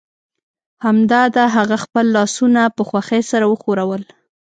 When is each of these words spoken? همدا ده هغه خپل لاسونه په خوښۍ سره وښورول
همدا 0.85 1.21
ده 1.35 1.43
هغه 1.55 1.77
خپل 1.83 2.05
لاسونه 2.15 2.61
په 2.75 2.81
خوښۍ 2.89 3.21
سره 3.31 3.45
وښورول 3.47 4.03